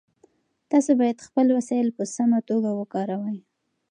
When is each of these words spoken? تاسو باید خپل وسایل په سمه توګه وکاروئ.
تاسو 0.71 0.91
باید 0.99 1.25
خپل 1.27 1.47
وسایل 1.57 1.87
په 1.97 2.03
سمه 2.15 2.39
توګه 2.49 2.69
وکاروئ. 2.79 3.37